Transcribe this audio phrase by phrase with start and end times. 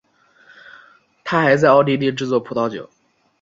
[1.23, 2.89] 他还在奥地利制作葡萄酒。